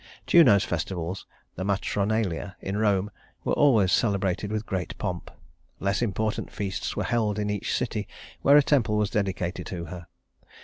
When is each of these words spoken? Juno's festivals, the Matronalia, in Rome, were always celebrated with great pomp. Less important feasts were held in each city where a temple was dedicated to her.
Juno's 0.25 0.63
festivals, 0.63 1.27
the 1.55 1.63
Matronalia, 1.63 2.55
in 2.59 2.75
Rome, 2.75 3.11
were 3.43 3.53
always 3.53 3.91
celebrated 3.91 4.51
with 4.51 4.65
great 4.65 4.97
pomp. 4.97 5.29
Less 5.79 6.01
important 6.01 6.51
feasts 6.51 6.95
were 6.97 7.03
held 7.03 7.37
in 7.37 7.51
each 7.51 7.75
city 7.77 8.07
where 8.41 8.57
a 8.57 8.63
temple 8.63 8.97
was 8.97 9.11
dedicated 9.11 9.67
to 9.67 9.85
her. 9.93 10.07